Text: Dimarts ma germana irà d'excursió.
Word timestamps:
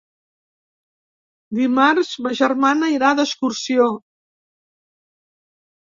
Dimarts 1.59 2.09
ma 2.27 2.33
germana 2.41 2.89
irà 2.97 3.13
d'excursió. 3.21 3.91